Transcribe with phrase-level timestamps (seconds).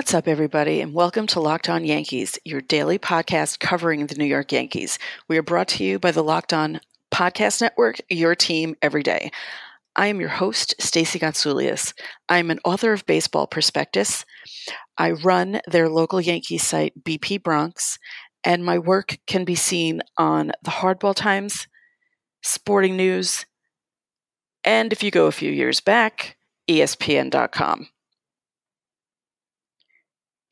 [0.00, 4.24] What's up, everybody, and welcome to Locked On Yankees, your daily podcast covering the New
[4.24, 4.98] York Yankees.
[5.28, 6.80] We are brought to you by the Locked On
[7.10, 9.30] Podcast Network, your team every day.
[9.94, 11.92] I am your host, Stacey Gotsulias.
[12.30, 14.24] I'm an author of Baseball Prospectus.
[14.96, 17.98] I run their local Yankees site, BP Bronx,
[18.42, 21.68] and my work can be seen on the Hardball Times,
[22.42, 23.44] Sporting News,
[24.64, 26.38] and if you go a few years back,
[26.70, 27.88] ESPN.com.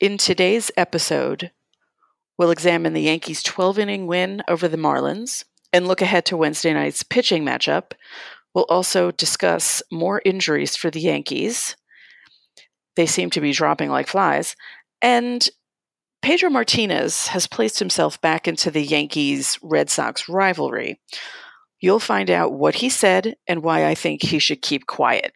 [0.00, 1.50] In today's episode,
[2.38, 6.72] we'll examine the Yankees' 12 inning win over the Marlins and look ahead to Wednesday
[6.72, 7.94] night's pitching matchup.
[8.54, 11.74] We'll also discuss more injuries for the Yankees.
[12.94, 14.54] They seem to be dropping like flies.
[15.02, 15.48] And
[16.22, 21.00] Pedro Martinez has placed himself back into the Yankees Red Sox rivalry.
[21.80, 25.32] You'll find out what he said and why I think he should keep quiet.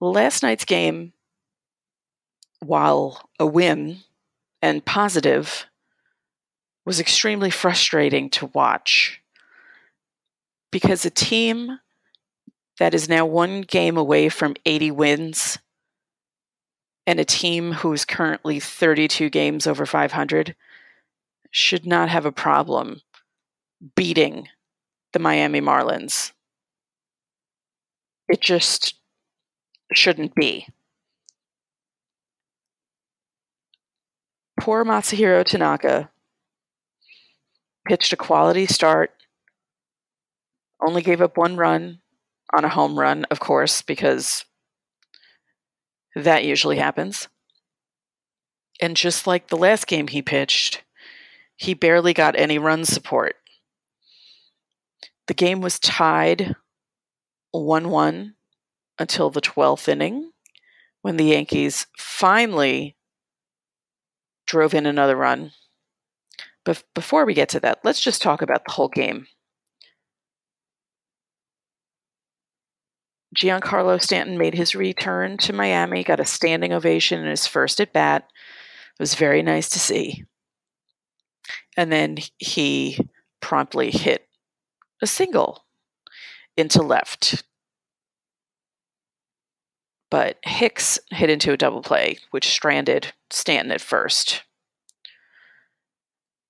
[0.00, 1.12] Last night's game
[2.60, 3.98] while a win
[4.62, 5.66] and positive,
[6.84, 9.20] was extremely frustrating to watch
[10.70, 11.78] because a team
[12.78, 15.58] that is now one game away from 80 wins
[17.06, 20.54] and a team who is currently 32 games over 500
[21.50, 23.00] should not have a problem
[23.94, 24.48] beating
[25.12, 26.32] the Miami Marlins.
[28.28, 28.94] It just
[29.92, 30.66] shouldn't be.
[34.58, 36.10] Poor Masahiro Tanaka
[37.86, 39.10] pitched a quality start,
[40.86, 42.00] only gave up one run
[42.54, 44.44] on a home run, of course, because
[46.14, 47.28] that usually happens.
[48.80, 50.82] And just like the last game he pitched,
[51.56, 53.36] he barely got any run support.
[55.26, 56.54] The game was tied
[57.52, 58.34] 1 1
[58.98, 60.32] until the 12th inning
[61.02, 62.96] when the Yankees finally
[64.46, 65.52] drove in another run.
[66.64, 69.26] But before we get to that, let's just talk about the whole game.
[73.36, 77.92] Giancarlo Stanton made his return to Miami, got a standing ovation in his first at
[77.92, 78.28] bat.
[78.98, 80.24] It was very nice to see.
[81.76, 82.98] And then he
[83.40, 84.28] promptly hit
[85.02, 85.64] a single
[86.56, 87.42] into left.
[90.14, 94.44] But Hicks hit into a double play, which stranded Stanton at first.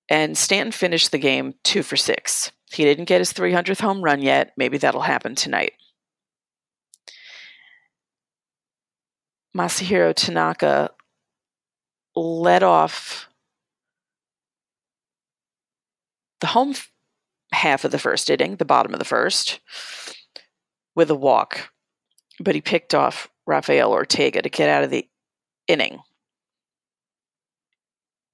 [0.07, 2.53] And Stanton finished the game two for six.
[2.71, 4.53] He didn't get his 300th home run yet.
[4.59, 5.73] Maybe that'll happen tonight.
[9.57, 10.91] Masahiro Tanaka
[12.15, 13.31] led off
[16.43, 16.75] the home
[17.51, 19.61] half of the first inning, the bottom of the first,
[20.95, 21.73] with a walk,
[22.39, 25.09] but he picked off Rafael Ortega to get out of the
[25.67, 26.01] inning.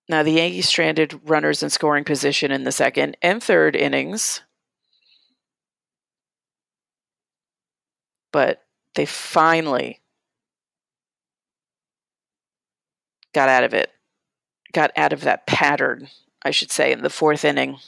[0.09, 4.43] Now, the Yankees stranded runners in scoring position in the second and third innings,
[8.32, 8.65] but
[8.97, 10.00] they finally
[13.32, 13.93] got out of it,
[14.72, 16.09] got out of that pattern,
[16.44, 17.78] I should say, in the fourth inning.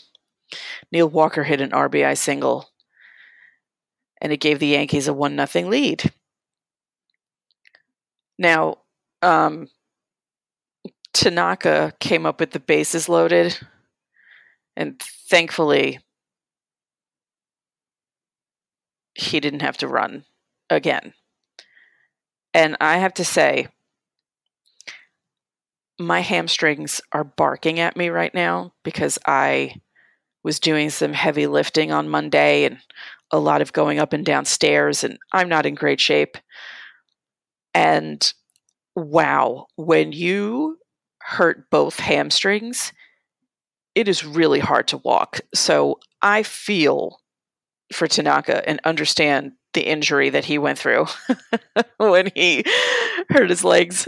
[0.93, 2.71] Neil Walker hit an RBI single,
[4.21, 6.13] and it gave the Yankees a 1 0 lead.
[8.43, 8.79] Now,
[9.23, 9.69] um,
[11.13, 13.57] Tanaka came up with the bases loaded,
[14.77, 16.01] and thankfully,
[19.15, 20.25] he didn't have to run
[20.69, 21.15] again.
[22.53, 23.69] And I have to say,
[26.01, 29.77] my hamstrings are barking at me right now because I
[30.43, 32.79] was doing some heavy lifting on Monday and
[33.31, 36.37] a lot of going up and down stairs, and I'm not in great shape.
[37.75, 38.33] And
[38.95, 40.79] wow, when you
[41.21, 42.93] hurt both hamstrings,
[43.95, 45.41] it is really hard to walk.
[45.55, 47.19] So I feel
[47.93, 51.07] for Tanaka and understand the injury that he went through
[51.97, 52.65] when he
[53.31, 54.07] hurt his legs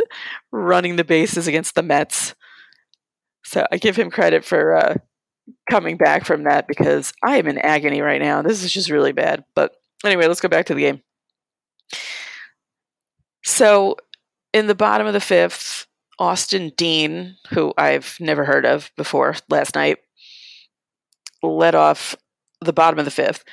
[0.52, 2.34] running the bases against the Mets.
[3.44, 4.94] So I give him credit for uh,
[5.70, 8.42] coming back from that because I am in agony right now.
[8.42, 9.44] This is just really bad.
[9.54, 9.72] But
[10.04, 11.02] anyway, let's go back to the game.
[13.44, 13.96] So
[14.52, 15.86] in the bottom of the fifth,
[16.18, 19.98] Austin Dean, who I've never heard of before last night,
[21.42, 22.16] led off
[22.60, 23.44] the bottom of the fifth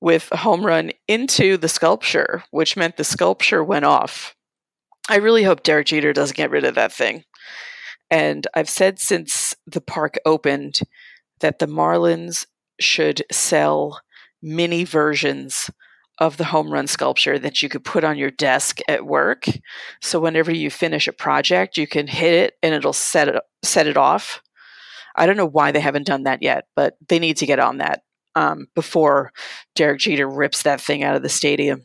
[0.00, 4.34] with a home run into the sculpture, which meant the sculpture went off.
[5.08, 7.24] I really hope Derek Jeter doesn't get rid of that thing.
[8.10, 10.80] And I've said since the park opened
[11.40, 12.46] that the Marlins
[12.80, 14.00] should sell
[14.42, 15.70] mini versions
[16.20, 19.46] of the home run sculpture that you could put on your desk at work.
[20.02, 23.86] So whenever you finish a project, you can hit it and it'll set it set
[23.86, 24.42] it off.
[25.16, 27.78] I don't know why they haven't done that yet, but they need to get on
[27.78, 28.02] that
[28.36, 29.32] um, before
[29.74, 31.82] Derek Jeter rips that thing out of the stadium.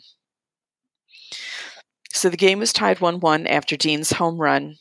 [2.12, 4.76] So the game was tied 1 1 after Dean's home run.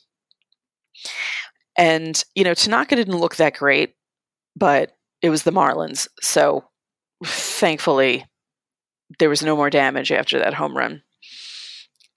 [1.77, 3.95] And, you know, Tanaka didn't look that great,
[4.55, 4.91] but
[5.21, 6.07] it was the Marlins.
[6.21, 6.63] So
[7.25, 8.25] thankfully,
[9.19, 11.03] there was no more damage after that home run.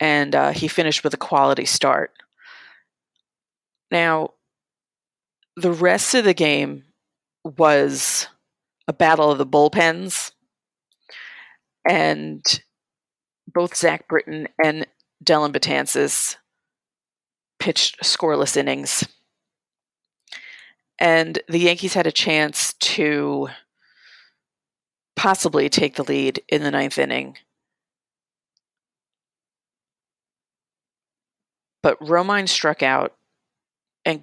[0.00, 2.12] And uh, he finished with a quality start.
[3.90, 4.34] Now,
[5.56, 6.84] the rest of the game
[7.44, 8.28] was
[8.86, 10.32] a battle of the bullpens.
[11.88, 12.44] And
[13.46, 14.86] both Zach Britton and
[15.24, 16.36] Dellin Betances
[17.58, 19.06] pitched scoreless innings.
[20.98, 23.48] And the Yankees had a chance to
[25.18, 27.36] possibly take the lead in the ninth inning.
[31.82, 33.14] But Romine struck out,
[34.04, 34.22] and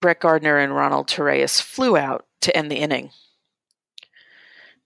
[0.00, 3.10] Brett Gardner and Ronald Torreyes flew out to end the inning.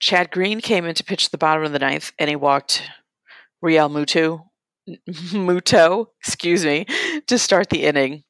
[0.00, 2.82] Chad Green came in to pitch the bottom of the ninth, and he walked
[3.64, 4.46] Realmuto,
[5.08, 6.86] Muto, excuse me,
[7.28, 8.24] to start the inning.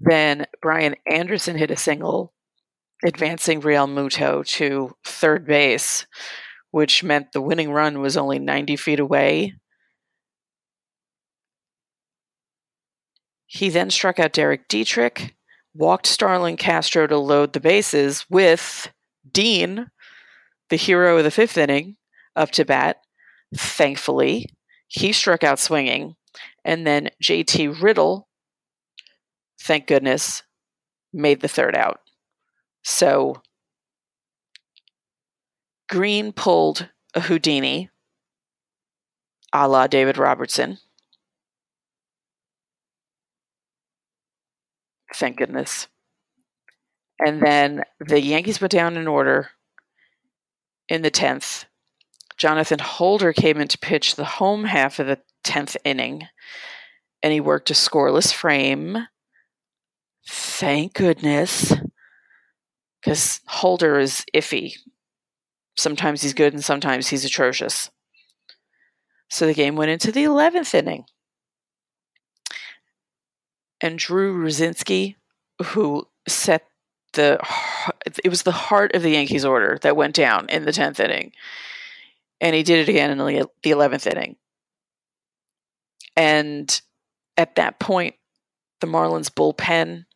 [0.00, 2.32] Then Brian Anderson hit a single,
[3.04, 6.06] advancing Realmuto to third base,
[6.70, 9.54] which meant the winning run was only 90 feet away.
[13.46, 15.34] He then struck out Derek Dietrich,
[15.74, 18.92] walked Starlin Castro to load the bases with
[19.30, 19.90] Dean,
[20.68, 21.96] the hero of the fifth inning,
[22.36, 22.98] up to bat.
[23.56, 24.46] Thankfully,
[24.86, 26.16] he struck out swinging.
[26.64, 28.28] And then JT Riddle,
[29.60, 30.42] thank goodness,
[31.12, 32.00] made the third out.
[32.88, 33.42] So
[35.90, 37.90] Green pulled a Houdini
[39.52, 40.78] a la David Robertson.
[45.14, 45.86] Thank goodness.
[47.18, 49.50] And then the Yankees went down in order
[50.88, 51.66] in the 10th.
[52.38, 56.26] Jonathan Holder came in to pitch the home half of the 10th inning,
[57.22, 59.08] and he worked a scoreless frame.
[60.26, 61.74] Thank goodness.
[63.00, 64.76] Because Holder is iffy.
[65.76, 67.90] Sometimes he's good and sometimes he's atrocious.
[69.30, 71.04] So the game went into the 11th inning.
[73.80, 75.14] And Drew Rucinski,
[75.62, 76.66] who set
[77.12, 77.38] the
[78.24, 81.32] it was the heart of the Yankees order that went down in the 10th inning.
[82.40, 84.36] And he did it again in the 11th inning.
[86.16, 86.80] And
[87.36, 88.16] at that point,
[88.80, 90.06] the Marlins bullpen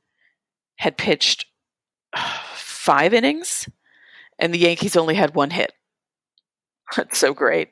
[0.76, 1.46] had pitched
[2.82, 3.68] five innings,
[4.40, 5.72] and the Yankees only had one hit.
[6.96, 7.68] That's so great.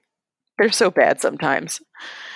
[0.56, 1.80] They're so bad sometimes.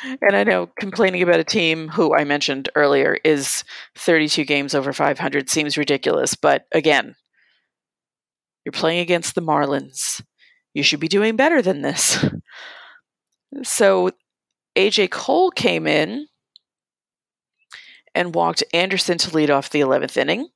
[0.03, 3.65] And I know complaining about a team who I mentioned earlier is
[3.97, 7.15] 32 games over 500 seems ridiculous, but again,
[8.65, 10.23] you're playing against the Marlins.
[10.73, 12.25] You should be doing better than this.
[13.63, 14.11] So
[14.77, 16.27] AJ Cole came in
[18.17, 20.49] and walked Anderson to lead off the 11th inning.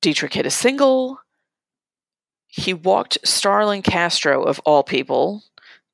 [0.00, 1.20] Dietrich hit a single.
[2.46, 5.42] He walked Starlin Castro, of all people,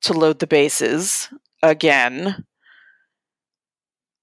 [0.01, 1.29] to load the bases
[1.61, 2.45] again.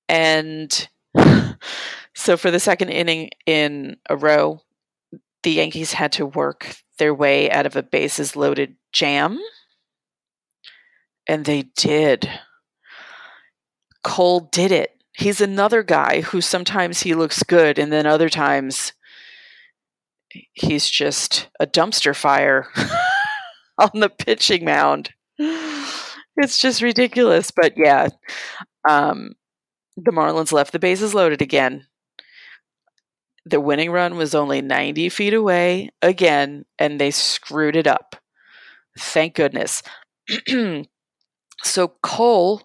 [0.08, 0.88] And
[2.14, 4.60] so for the second inning in a row,
[5.42, 9.38] the Yankees had to work their way out of a bases loaded jam.
[11.26, 12.28] And they did.
[14.02, 14.90] Cole did it.
[15.12, 18.92] He's another guy who sometimes he looks good and then other times
[20.52, 22.68] he's just a dumpster fire
[23.78, 25.10] on the pitching mound.
[26.36, 27.50] It's just ridiculous.
[27.50, 28.08] But yeah,
[28.88, 29.34] um,
[29.96, 31.86] the Marlins left the bases loaded again.
[33.46, 38.16] The winning run was only 90 feet away again, and they screwed it up.
[38.98, 39.82] Thank goodness.
[41.62, 42.62] so Cole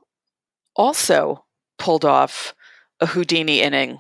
[0.75, 1.45] also
[1.77, 2.53] pulled off
[3.01, 3.99] a Houdini inning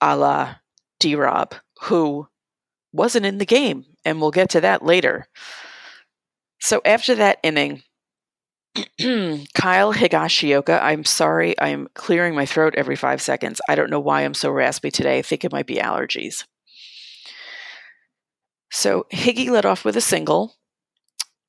[0.00, 0.56] a la
[1.00, 2.28] D Rob, who
[2.92, 5.26] wasn't in the game, and we'll get to that later.
[6.60, 7.82] So after that inning,
[9.54, 13.60] Kyle Higashioka, I'm sorry, I'm clearing my throat every five seconds.
[13.68, 15.18] I don't know why I'm so raspy today.
[15.18, 16.44] I think it might be allergies.
[18.70, 20.56] So Higgy led off with a single.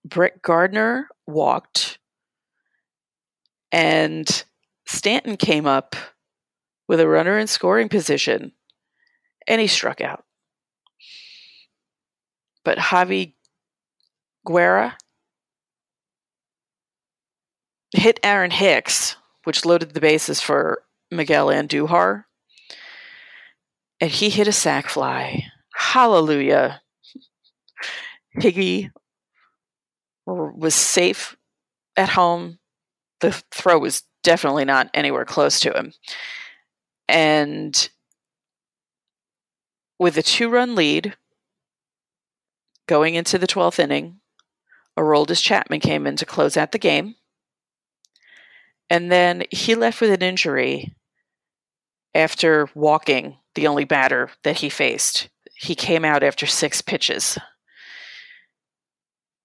[0.05, 1.99] Brett Gardner walked.
[3.71, 4.43] And
[4.85, 5.95] Stanton came up
[6.87, 8.53] with a runner in scoring position.
[9.49, 10.23] And he struck out.
[12.63, 13.33] But Javy
[14.45, 14.95] Guerra
[17.91, 22.25] hit Aaron Hicks, which loaded the bases for Miguel Andujar.
[23.99, 25.45] And he hit a sac fly.
[25.73, 26.81] Hallelujah.
[28.37, 28.91] Higgy
[30.25, 31.35] was safe
[31.97, 32.59] at home.
[33.21, 35.93] The throw was definitely not anywhere close to him.
[37.07, 37.89] And
[39.99, 41.15] with a two run lead
[42.87, 44.21] going into the 12th inning,
[44.97, 47.15] Aroldis Chapman came in to close out the game.
[48.89, 50.95] And then he left with an injury
[52.15, 55.29] after walking the only batter that he faced.
[55.55, 57.37] He came out after six pitches.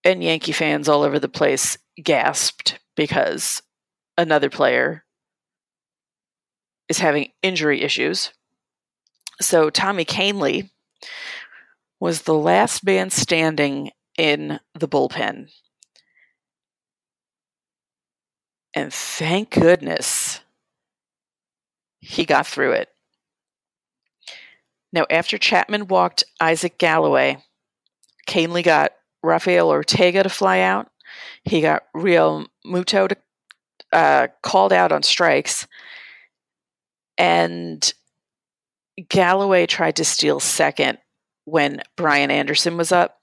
[0.03, 3.63] And Yankee fans all over the place gasped because
[4.17, 5.05] another player
[6.89, 8.33] is having injury issues.
[9.41, 10.71] So Tommy Kahnle
[12.01, 15.51] was the last man standing in the bullpen.
[18.75, 20.41] And thank goodness
[22.01, 22.89] he got through it.
[24.93, 27.39] Now, after Chapman walked Isaac Galloway,
[28.29, 30.89] Kahnle got Rafael Ortega to fly out.
[31.43, 33.17] He got Real Muto to,
[33.93, 35.67] uh, called out on strikes.
[37.17, 37.93] And
[39.09, 40.99] Galloway tried to steal second
[41.45, 43.21] when Brian Anderson was up,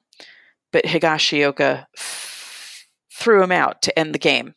[0.71, 4.55] but Higashioka f- threw him out to end the game.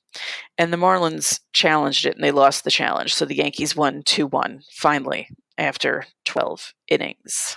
[0.59, 3.15] And the Marlins challenged it and they lost the challenge.
[3.15, 5.29] So the Yankees won 2 1 finally
[5.59, 7.57] after 12 innings.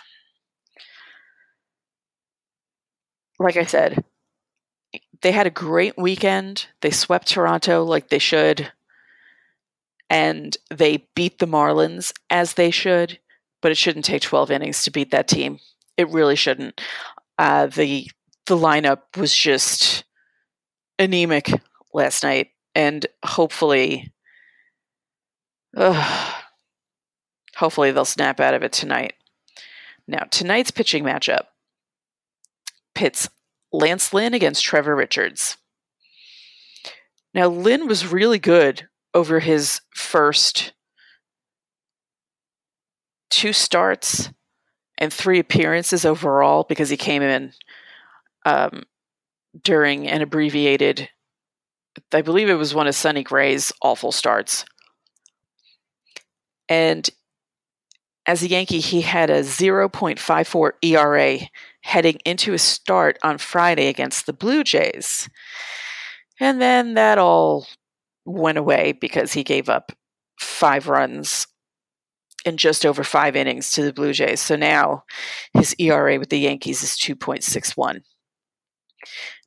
[3.39, 4.03] Like I said,
[5.21, 6.67] they had a great weekend.
[6.81, 8.71] They swept Toronto like they should.
[10.09, 13.19] And they beat the Marlins as they should,
[13.61, 15.59] but it shouldn't take 12 innings to beat that team.
[15.97, 16.79] It really shouldn't.
[17.37, 18.09] Uh, the
[18.45, 20.05] the lineup was just
[20.97, 21.51] anemic
[21.93, 24.13] last night, and hopefully,
[25.75, 26.33] uh,
[27.55, 29.13] hopefully they'll snap out of it tonight.
[30.07, 31.47] Now, tonight's pitching matchup
[32.95, 33.29] pits
[33.71, 35.57] Lance Lynn against Trevor Richards.
[37.33, 40.73] Now, Lynn was really good over his first
[43.29, 44.31] two starts
[44.97, 47.53] and three appearances overall because he came in
[48.45, 48.83] um,
[49.63, 51.09] during an abbreviated,
[52.11, 54.65] I believe it was one of Sonny Gray's awful starts.
[56.69, 57.09] And
[58.25, 61.39] as a Yankee, he had a 0.54 ERA
[61.81, 65.29] heading into his start on Friday against the Blue Jays.
[66.39, 67.67] And then that all
[68.25, 69.93] went away because he gave up
[70.39, 71.47] five runs
[72.47, 74.39] in just over five innings to the Blue Jays.
[74.39, 75.03] So now
[75.53, 78.01] his ERA with the Yankees is 2.61.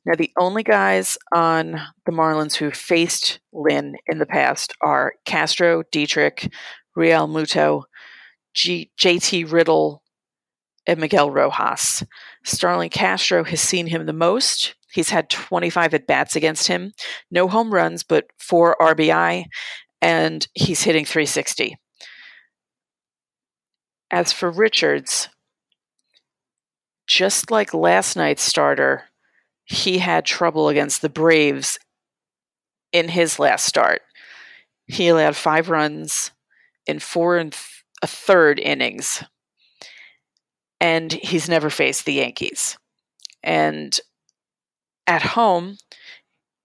[0.05, 5.83] Now, the only guys on the Marlins who faced Lynn in the past are Castro,
[5.91, 6.51] Dietrich,
[6.97, 7.83] Realmuto,
[8.53, 10.03] G- JT Riddle,
[10.87, 12.03] and Miguel Rojas.
[12.43, 14.75] Starlin Castro has seen him the most.
[14.91, 16.93] He's had 25 at bats against him,
[17.29, 19.45] no home runs, but four RBI,
[20.01, 21.77] and he's hitting 360.
[24.11, 25.29] As for Richards,
[27.07, 29.05] just like last night's starter,
[29.65, 31.79] he had trouble against the Braves
[32.91, 34.01] in his last start.
[34.87, 36.31] He allowed five runs
[36.85, 39.23] in four and th- a third innings
[40.81, 42.77] and he's never faced the Yankees.
[43.43, 43.97] And
[45.05, 45.77] at home,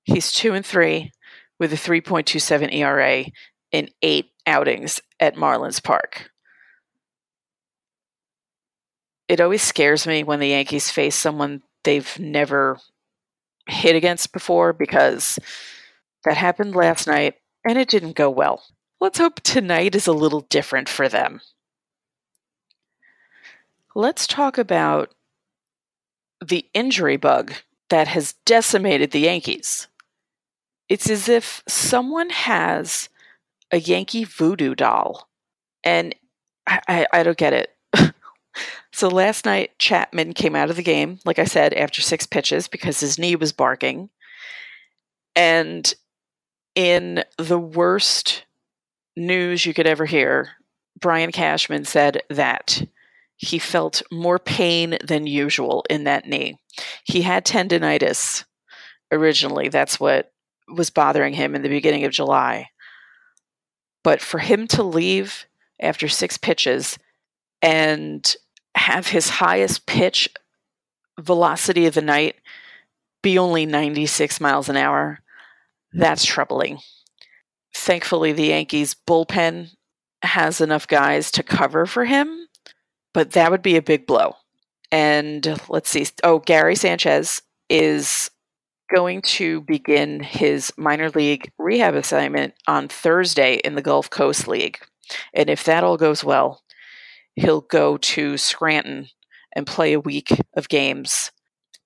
[0.05, 1.13] he's two and three
[1.61, 3.25] with a 3.27 ERA
[3.73, 6.31] in eight outings at Marlins Park.
[9.29, 12.79] It always scares me when the Yankees face someone they've never
[13.69, 15.39] hit against before because
[16.25, 17.35] that happened last night
[17.67, 18.63] and it didn't go well.
[19.01, 21.41] Let's hope tonight is a little different for them.
[23.95, 25.15] Let's talk about
[26.45, 27.55] the injury bug
[27.89, 29.89] that has decimated the Yankees.
[30.89, 33.09] It's as if someone has
[33.73, 35.29] a Yankee voodoo doll,
[35.83, 36.15] and
[36.67, 37.76] I, I, I don't get it.
[38.93, 42.69] So last night, Chapman came out of the game, like I said, after six pitches
[42.69, 44.11] because his knee was barking.
[45.35, 45.93] And
[46.75, 48.45] in the worst
[49.17, 50.51] news you could ever hear,
[50.99, 52.83] Brian Cashman said that
[53.37, 56.59] he felt more pain than usual in that knee.
[57.05, 58.45] He had tendonitis
[59.13, 59.69] originally.
[59.69, 60.33] That's what
[60.69, 62.71] was bothering him in the beginning of July.
[64.03, 65.47] But for him to leave
[65.81, 66.99] after six pitches
[67.61, 68.35] and
[68.77, 70.29] have his highest pitch
[71.19, 72.37] velocity of the night
[73.23, 75.21] be only 96 miles an hour,
[75.93, 76.79] That's troubling.
[77.75, 79.71] Thankfully, the Yankees' bullpen
[80.23, 82.49] has enough guys to cover for him,
[83.15, 84.37] but that would be a big blow.
[84.93, 86.07] And let's see.
[86.23, 88.31] Oh, Gary Sanchez is
[88.95, 94.79] going to begin his minor league rehab assignment on Thursday in the Gulf Coast League.
[95.35, 96.63] And if that all goes well,
[97.37, 99.09] he'll go to Scranton
[99.55, 101.31] and play a week of games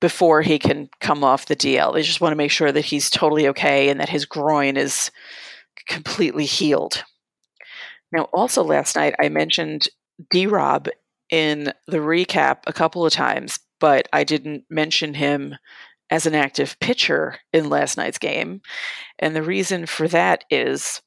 [0.01, 1.93] before he can come off the DL.
[1.93, 5.11] They just want to make sure that he's totally okay and that his groin is
[5.87, 7.05] completely healed.
[8.13, 9.89] Now, also last night, I mentioned
[10.31, 10.89] D Rob
[11.31, 15.57] in the recap a couple of times, but I didn't mention him
[16.11, 18.63] as an active pitcher in last night's game.
[19.19, 21.01] And the reason for that is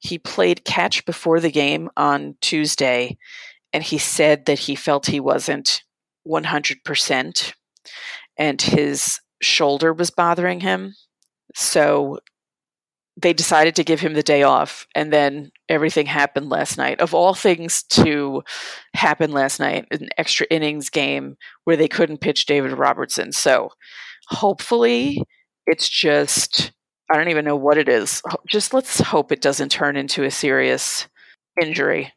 [0.00, 3.16] he played catch before the game on Tuesday,
[3.72, 5.82] and he said that he felt he wasn't
[6.26, 7.52] 100%,
[8.36, 10.94] and his shoulder was bothering him.
[11.54, 12.18] So
[13.20, 17.00] they decided to give him the day off and then everything happened last night.
[17.00, 18.42] Of all things to
[18.94, 23.32] happen last night an extra innings game where they couldn't pitch david robertson.
[23.32, 23.70] So
[24.28, 25.22] hopefully
[25.66, 26.70] it's just
[27.10, 28.22] i don't even know what it is.
[28.46, 31.08] Just let's hope it doesn't turn into a serious
[31.60, 32.12] injury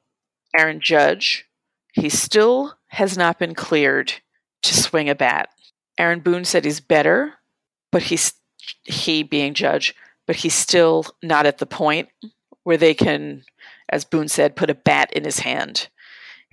[0.58, 1.46] aaron judge
[1.94, 4.14] he still has not been cleared
[4.62, 5.50] to swing a bat
[5.98, 7.34] aaron boone said he's better
[7.92, 8.34] but he's
[8.84, 9.96] he being judge
[10.28, 12.10] but he's still not at the point
[12.64, 13.44] where they can,
[13.90, 15.90] as Boone said, put a bat in his hand.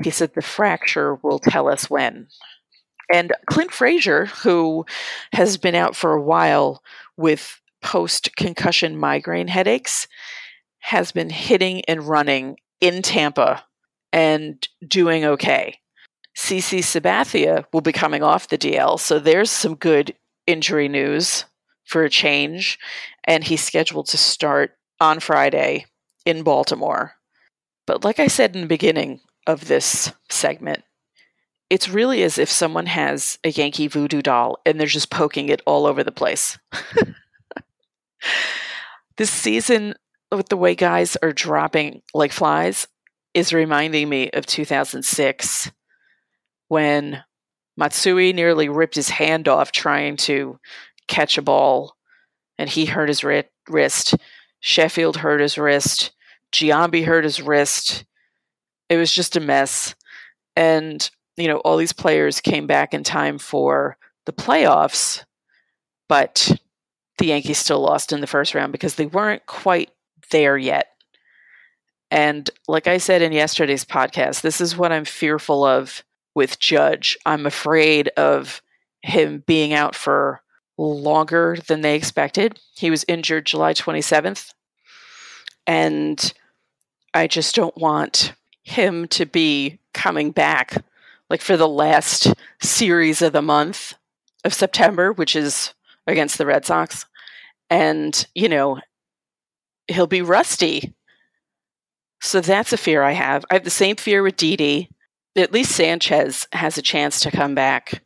[0.03, 2.29] He said the fracture will tell us when.
[3.13, 4.85] And Clint Frazier, who
[5.33, 6.83] has been out for a while
[7.17, 10.09] with post concussion migraine headaches,
[10.81, 13.65] has been hitting and running in Tampa
[14.13, 15.79] and doing okay.
[16.37, 20.15] CC Sabathia will be coming off the DL, so there's some good
[20.47, 21.45] injury news
[21.85, 22.79] for a change,
[23.25, 25.87] and he's scheduled to start on Friday
[26.25, 27.15] in Baltimore.
[27.87, 30.85] But like I said in the beginning of this segment,
[31.71, 35.63] it's really as if someone has a Yankee voodoo doll and they're just poking it
[35.67, 36.59] all over the place.
[39.17, 39.95] this season,
[40.31, 42.87] with the way guys are dropping like flies,
[43.39, 45.71] is reminding me of 2006
[46.67, 47.23] when
[47.77, 50.59] Matsui nearly ripped his hand off trying to
[51.07, 51.95] catch a ball,
[52.59, 54.17] and he hurt his ri- wrist.
[54.59, 56.11] Sheffield hurt his wrist.
[56.53, 58.05] Giambi hurt his wrist.
[58.89, 59.95] It was just a mess.
[60.57, 63.97] And, you know, all these players came back in time for
[64.27, 65.25] the playoffs,
[66.09, 66.61] but
[67.19, 69.93] the Yankees still lost in the first round because they weren't quite
[70.33, 70.89] there yet.
[72.11, 76.03] And like I said in yesterday's podcast, this is what I'm fearful of
[76.35, 77.19] with Judge.
[77.27, 78.63] I'm afraid of
[79.03, 80.41] him being out for
[80.79, 82.59] longer than they expected.
[82.77, 84.53] He was injured July 27th.
[85.67, 86.33] And
[87.13, 90.83] I just don't want him to be coming back
[91.31, 93.95] like for the last series of the month
[94.45, 95.75] of September, which is
[96.07, 97.05] against the Red Sox.
[97.69, 98.79] And, you know,
[99.89, 100.95] he'll be rusty.
[102.21, 103.45] So that's a fear I have.
[103.51, 104.91] I have the same fear with Didi.
[105.37, 108.03] At least Sanchez has a chance to come back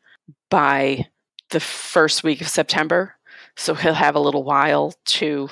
[0.50, 1.06] by
[1.50, 3.16] the first week of September.
[3.56, 5.48] So he'll have a little while to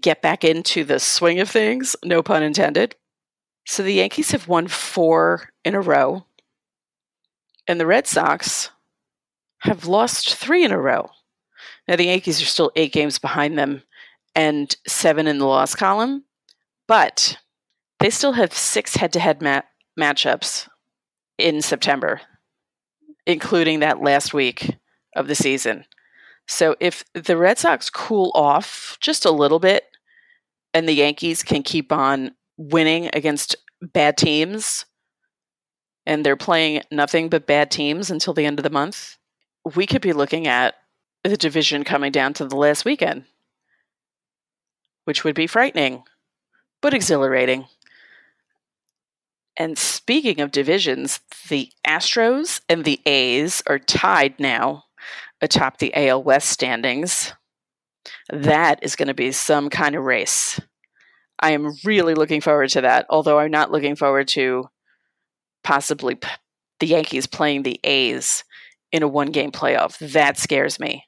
[0.00, 2.96] get back into the swing of things, no pun intended.
[3.66, 6.24] So the Yankees have won four in a row,
[7.68, 8.70] and the Red Sox
[9.58, 11.10] have lost three in a row.
[11.86, 13.82] Now, the Yankees are still eight games behind them
[14.34, 16.24] and seven in the loss column,
[16.88, 17.36] but
[18.02, 19.38] they still have six head to head
[19.98, 20.68] matchups
[21.38, 22.20] in September,
[23.26, 24.76] including that last week
[25.14, 25.84] of the season.
[26.48, 29.84] So if the Red Sox cool off just a little bit
[30.74, 34.84] and the Yankees can keep on winning against bad teams
[36.04, 39.16] and they're playing nothing but bad teams until the end of the month,
[39.76, 40.74] we could be looking at
[41.22, 43.26] the division coming down to the last weekend,
[45.04, 46.02] which would be frightening
[46.82, 47.66] but exhilarating.
[49.58, 54.84] And speaking of divisions, the Astros and the A's are tied now
[55.40, 57.34] atop the AL West standings.
[58.30, 60.60] That is going to be some kind of race.
[61.38, 64.68] I am really looking forward to that, although I'm not looking forward to
[65.64, 66.28] possibly p-
[66.80, 68.44] the Yankees playing the A's
[68.92, 69.98] in a one game playoff.
[70.12, 71.04] That scares me.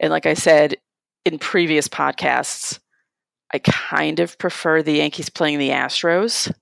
[0.00, 0.76] And like I said
[1.24, 2.78] in previous podcasts,
[3.52, 6.52] I kind of prefer the Yankees playing the Astros,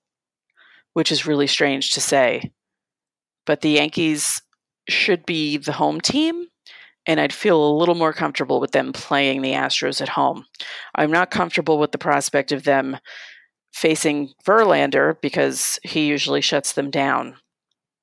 [0.94, 2.52] which is really strange to say.
[3.46, 4.42] But the Yankees
[4.88, 6.46] should be the home team
[7.07, 10.46] and I'd feel a little more comfortable with them playing the Astros at home.
[10.94, 12.98] I'm not comfortable with the prospect of them
[13.72, 17.37] facing Verlander because he usually shuts them down.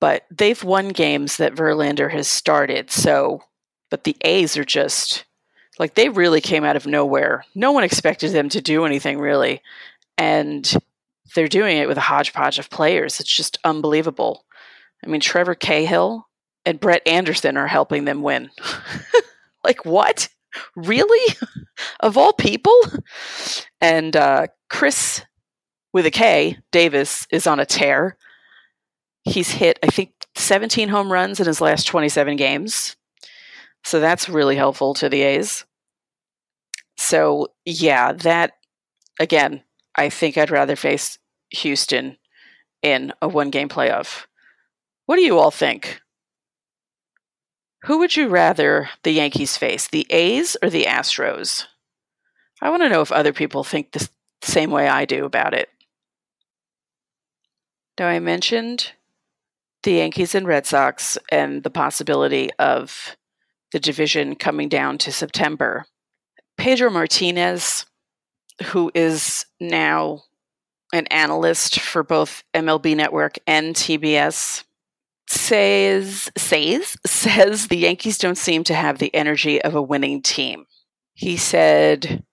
[0.02, 3.42] But they've won games that Verlander has started, so
[3.90, 5.26] but the A's are just
[5.78, 7.46] like they really came out of nowhere.
[7.56, 9.62] No one expected them to do anything really.
[10.18, 10.72] And
[11.36, 13.20] they're doing it with a hodgepodge of players.
[13.20, 14.46] It's just unbelievable.
[15.04, 16.28] I mean, Trevor Cahill
[16.66, 18.50] and Brett Anderson are helping them win.
[19.64, 20.30] like, what?
[20.76, 21.36] Really?
[22.00, 22.78] of all people?
[23.82, 25.24] And uh, Chris,
[25.94, 28.18] with a K, Davis, is on a tear.
[29.24, 32.96] He's hit, I think, 17 home runs in his last 27 games.
[33.84, 35.66] So that's really helpful to the A's.
[36.98, 38.54] So, yeah, that,
[39.20, 39.64] again,
[39.96, 41.18] I think I'd rather face
[41.52, 42.18] Houston
[42.82, 44.26] in a one game playoff.
[45.06, 46.02] What do you all think?
[47.84, 51.66] Who would you rather the Yankees face, the A's or the Astros?
[52.62, 54.10] I want to know if other people think the
[54.42, 55.70] same way I do about it.
[57.98, 58.92] Now, I mentioned
[59.84, 63.16] the Yankees and Red Sox and the possibility of
[63.72, 65.86] the division coming down to September.
[66.58, 67.86] Pedro Martinez,
[68.66, 70.24] who is now
[70.94, 74.64] an analyst for both MLB Network and TBS,
[75.28, 80.66] says says says the Yankees don't seem to have the energy of a winning team.
[81.14, 82.24] He said,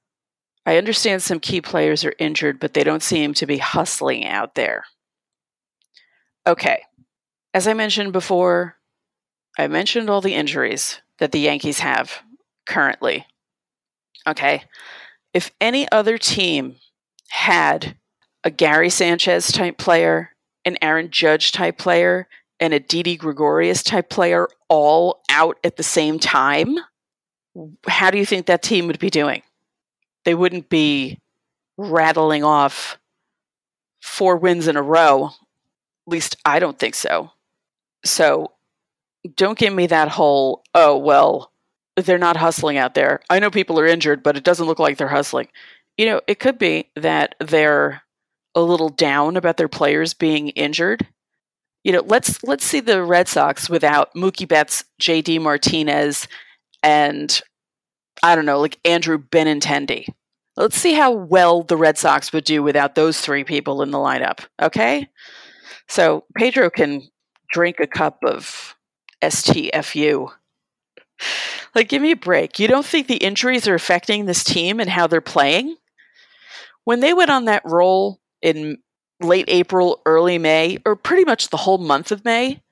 [0.64, 4.54] "I understand some key players are injured, but they don't seem to be hustling out
[4.54, 4.84] there."
[6.46, 6.84] Okay.
[7.52, 8.76] As I mentioned before,
[9.58, 12.22] I mentioned all the injuries that the Yankees have
[12.66, 13.26] currently.
[14.26, 14.64] Okay.
[15.34, 16.76] If any other team
[17.28, 17.96] had
[18.46, 20.30] a Gary Sanchez type player,
[20.64, 22.28] an Aaron Judge type player,
[22.60, 26.76] and a Didi Gregorius type player all out at the same time,
[27.88, 29.42] how do you think that team would be doing?
[30.24, 31.18] They wouldn't be
[31.76, 32.98] rattling off
[34.00, 35.26] four wins in a row.
[35.26, 37.32] At least I don't think so.
[38.04, 38.52] So
[39.34, 41.50] don't give me that whole, oh, well,
[41.96, 43.22] they're not hustling out there.
[43.28, 45.48] I know people are injured, but it doesn't look like they're hustling.
[45.98, 48.02] You know, it could be that they're
[48.56, 51.06] a little down about their players being injured
[51.86, 56.26] you know, let's let's see the Red Sox without Mookie Betts, JD Martinez,
[56.82, 57.40] and
[58.24, 60.08] I don't know, like Andrew Benintendi.
[60.56, 63.98] Let's see how well the Red Sox would do without those three people in the
[63.98, 64.46] lineup.
[64.60, 65.08] Okay,
[65.86, 67.08] so Pedro can
[67.52, 68.74] drink a cup of
[69.22, 70.28] STFU.
[71.76, 72.58] Like, give me a break.
[72.58, 75.76] You don't think the injuries are affecting this team and how they're playing?
[76.82, 78.78] When they went on that roll in
[79.20, 82.62] late April, early May, or pretty much the whole month of May,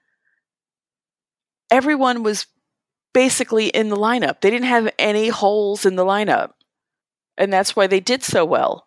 [1.70, 2.46] everyone was
[3.12, 4.40] basically in the lineup.
[4.40, 6.50] They didn't have any holes in the lineup.
[7.36, 8.86] And that's why they did so well.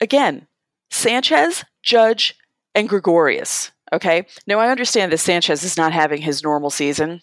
[0.00, 0.46] Again,
[0.90, 2.36] Sanchez, Judge,
[2.74, 3.72] and Gregorius.
[3.92, 4.26] Okay.
[4.46, 7.22] Now I understand that Sanchez is not having his normal season,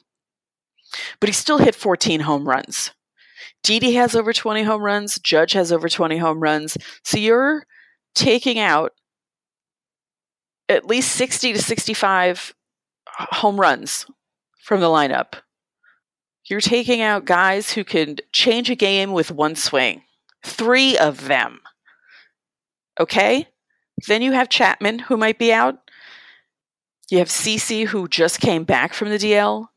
[1.20, 2.92] but he still hit 14 home runs.
[3.64, 5.20] Didi has over 20 home runs.
[5.20, 6.78] Judge has over 20 home runs.
[7.04, 7.66] So you're
[8.16, 8.94] taking out
[10.70, 12.54] at least 60 to 65
[13.08, 14.06] home runs
[14.60, 15.36] from the lineup.
[16.46, 20.04] You're taking out guys who can change a game with one swing.
[20.44, 21.62] Three of them.
[23.00, 23.48] Okay?
[24.08, 25.78] Then you have Chapman, who might be out.
[27.10, 29.68] You have CC, who just came back from the DL.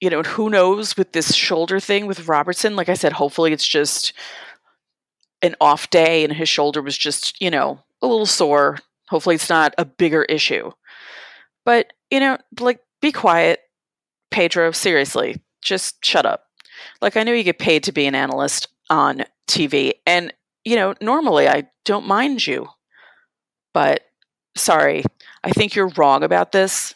[0.00, 2.76] You know, who knows with this shoulder thing with Robertson?
[2.76, 4.12] Like I said, hopefully it's just
[5.42, 9.48] an off day and his shoulder was just, you know, a little sore, Hopefully, it's
[9.48, 10.70] not a bigger issue.
[11.64, 13.60] But, you know, like, be quiet,
[14.30, 14.70] Pedro.
[14.72, 16.44] Seriously, just shut up.
[17.00, 20.32] Like, I know you get paid to be an analyst on TV, and,
[20.64, 22.68] you know, normally I don't mind you.
[23.72, 24.02] But,
[24.56, 25.04] sorry,
[25.42, 26.94] I think you're wrong about this.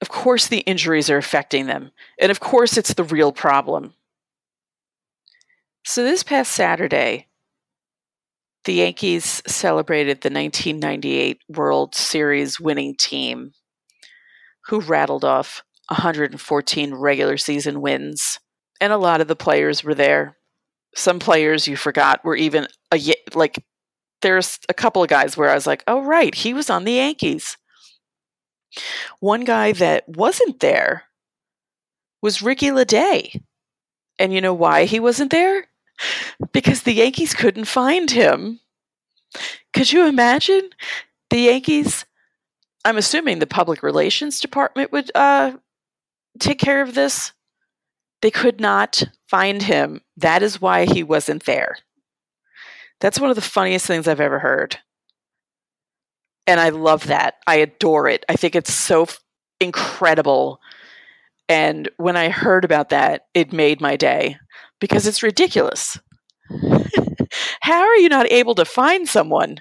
[0.00, 3.94] Of course, the injuries are affecting them, and of course, it's the real problem.
[5.84, 7.26] So, this past Saturday,
[8.68, 13.52] the Yankees celebrated the 1998 World Series winning team,
[14.66, 18.38] who rattled off 114 regular season wins.
[18.78, 20.36] And a lot of the players were there.
[20.94, 23.00] Some players you forgot were even a,
[23.32, 23.64] like
[24.20, 26.92] there's a couple of guys where I was like, "Oh right, he was on the
[26.92, 27.56] Yankees."
[29.20, 31.04] One guy that wasn't there
[32.20, 33.40] was Ricky Ledee.
[34.18, 35.67] And you know why he wasn't there?
[36.52, 38.60] Because the Yankees couldn't find him.
[39.72, 40.70] Could you imagine
[41.30, 42.04] the Yankees?
[42.84, 45.52] I'm assuming the public relations department would uh,
[46.38, 47.32] take care of this.
[48.22, 50.00] They could not find him.
[50.16, 51.76] That is why he wasn't there.
[53.00, 54.78] That's one of the funniest things I've ever heard.
[56.46, 57.34] And I love that.
[57.46, 58.24] I adore it.
[58.28, 59.20] I think it's so f-
[59.60, 60.60] incredible.
[61.48, 64.38] And when I heard about that, it made my day
[64.80, 65.98] because it's ridiculous.
[67.60, 69.58] How are you not able to find someone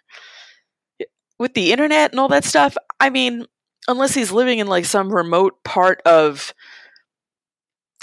[1.39, 2.75] with the internet and all that stuff?
[2.99, 3.45] I mean,
[3.87, 6.53] unless he's living in like some remote part of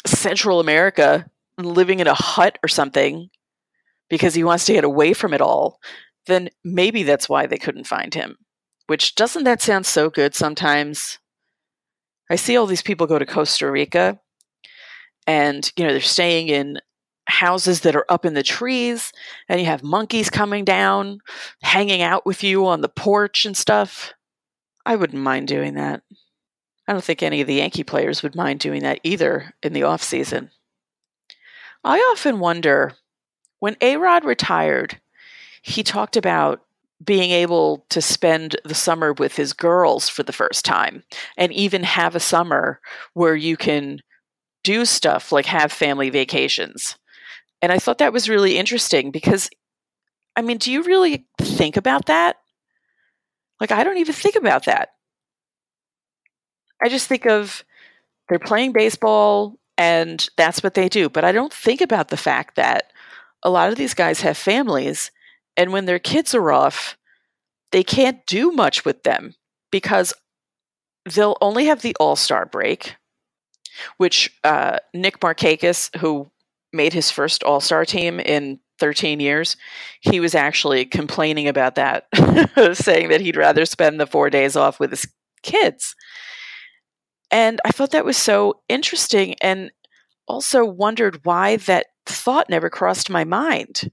[0.07, 1.27] Central America,
[1.59, 3.31] living in a hut or something
[4.11, 5.81] because he wants to get away from it all,
[6.27, 8.37] then maybe that's why they couldn't find him.
[8.87, 11.19] Which doesn't that sound so good sometimes?
[12.31, 14.21] I see all these people go to Costa Rica
[15.27, 16.79] and you know they're staying in
[17.27, 19.13] houses that are up in the trees
[19.49, 21.21] and you have monkeys coming down
[21.63, 24.13] hanging out with you on the porch and stuff.
[24.87, 26.03] I wouldn't mind doing that.
[26.87, 29.85] I don't think any of the Yankee players would mind doing that either in the
[29.85, 30.51] off season.
[31.83, 32.93] I often wonder
[33.61, 35.01] when Arod retired,
[35.63, 36.63] he talked about
[37.03, 41.03] being able to spend the summer with his girls for the first time
[41.37, 42.81] and even have a summer
[43.15, 44.01] where you can
[44.63, 46.97] do stuff like have family vacations.
[47.65, 49.49] And I thought that was really interesting because,
[50.37, 52.37] I mean, do you really think about that?
[53.59, 54.91] Like, I don't even think about that.
[56.83, 57.65] I just think of
[58.29, 61.09] they're playing baseball and that's what they do.
[61.09, 62.93] But I don't think about the fact that
[63.43, 65.11] a lot of these guys have families
[65.57, 66.99] and when their kids are off,
[67.73, 69.37] they can't do much with them
[69.73, 70.13] because
[71.11, 72.97] they'll only have the All Star break,
[73.97, 76.31] which uh, Nick Markakis, who
[76.75, 79.57] made his first All Star team in 13 years,
[80.01, 82.07] he was actually complaining about that,
[82.75, 85.07] saying that he'd rather spend the four days off with his
[85.43, 85.95] kids.
[87.31, 89.71] And I thought that was so interesting and
[90.27, 93.91] also wondered why that thought never crossed my mind.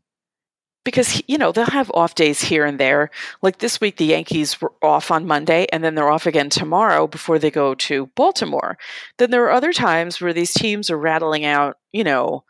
[0.83, 3.11] Because, you know, they'll have off days here and there.
[3.43, 7.05] Like this week, the Yankees were off on Monday and then they're off again tomorrow
[7.05, 8.79] before they go to Baltimore.
[9.17, 12.45] Then there are other times where these teams are rattling out, you know,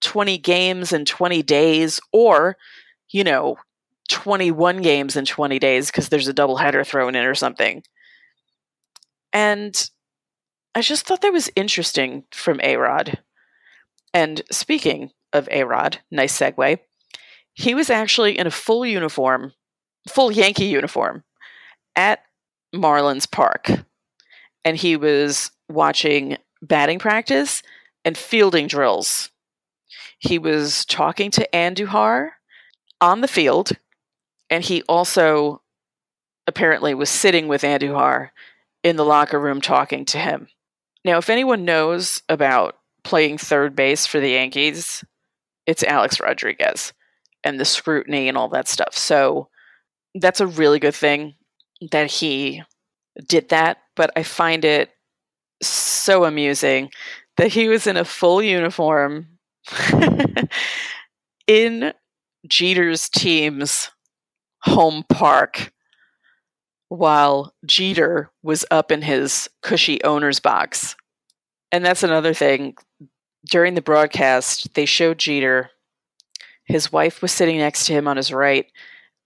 [0.00, 2.56] 20 games in 20 days or,
[3.10, 3.56] you know,
[4.08, 7.82] 21 games in 20 days because there's a doubleheader thrown in or something.
[9.32, 9.90] And
[10.74, 13.18] I just thought that was interesting from A Rod.
[14.12, 16.78] And speaking of A Rod, nice segue,
[17.54, 19.52] he was actually in a full uniform,
[20.08, 21.22] full Yankee uniform,
[21.96, 22.20] at
[22.74, 23.70] Marlins Park.
[24.64, 27.62] And he was watching batting practice
[28.04, 29.30] and fielding drills.
[30.20, 32.30] He was talking to Andujar
[33.00, 33.72] on the field,
[34.50, 35.62] and he also
[36.46, 38.30] apparently was sitting with Andujar
[38.84, 40.48] in the locker room talking to him.
[41.04, 45.02] Now, if anyone knows about playing third base for the Yankees,
[45.66, 46.92] it's Alex Rodriguez
[47.42, 48.94] and the scrutiny and all that stuff.
[48.94, 49.48] So
[50.14, 51.34] that's a really good thing
[51.90, 52.62] that he
[53.26, 53.78] did that.
[53.96, 54.90] But I find it
[55.62, 56.90] so amusing
[57.38, 59.38] that he was in a full uniform
[61.46, 61.92] in
[62.46, 63.90] Jeter's team's
[64.62, 65.72] home park
[66.88, 70.96] while Jeter was up in his cushy owner's box.
[71.72, 72.74] And that's another thing.
[73.48, 75.70] During the broadcast, they showed Jeter.
[76.64, 78.66] His wife was sitting next to him on his right,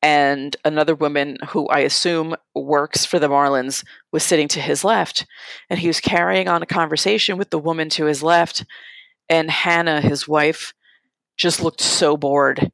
[0.05, 5.25] and another woman who I assume works for the Marlins was sitting to his left.
[5.71, 8.67] And he was carrying on a conversation with the woman to his left.
[9.29, 10.75] And Hannah, his wife,
[11.37, 12.71] just looked so bored.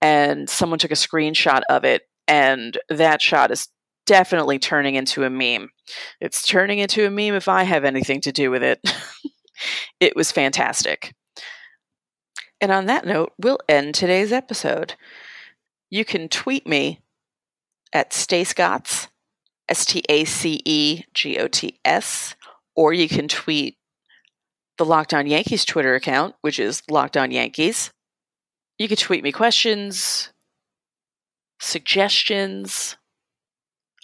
[0.00, 2.02] And someone took a screenshot of it.
[2.28, 3.68] And that shot is
[4.06, 5.70] definitely turning into a meme.
[6.20, 8.80] It's turning into a meme if I have anything to do with it.
[10.00, 11.14] it was fantastic.
[12.60, 14.94] And on that note, we'll end today's episode.
[15.90, 17.00] You can tweet me
[17.92, 19.08] at Stacegots,
[19.68, 22.34] S T A C E G O T S,
[22.74, 23.76] or you can tweet
[24.78, 27.90] the Locked On Yankees Twitter account, which is Locked On Yankees.
[28.78, 30.32] You can tweet me questions,
[31.60, 32.96] suggestions,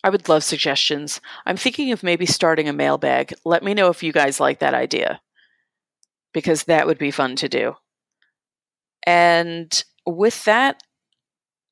[0.02, 1.20] I would love suggestions.
[1.44, 3.34] I'm thinking of maybe starting a mailbag.
[3.44, 5.20] Let me know if you guys like that idea
[6.32, 7.74] because that would be fun to do.
[9.06, 10.82] And with that,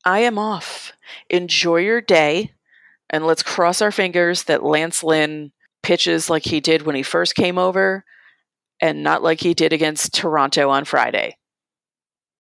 [0.05, 0.93] I am off.
[1.31, 2.53] Enjoy your day
[3.11, 7.35] and let's cross our fingers that Lance Lynn pitches like he did when he first
[7.35, 8.05] came over
[8.81, 11.37] and not like he did against Toronto on Friday.